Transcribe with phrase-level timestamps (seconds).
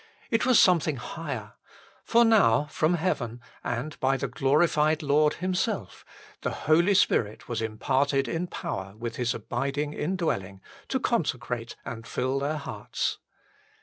[0.31, 1.53] It was something higher:
[2.03, 6.03] for now from heaven, and by the glorified Lord Himself,
[6.41, 12.39] the Holy Spirit was imparted in power with His abiding indwelling, to consecrate and fill
[12.39, 13.19] their hearts.